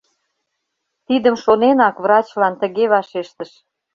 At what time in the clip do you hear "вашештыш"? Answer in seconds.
2.93-3.51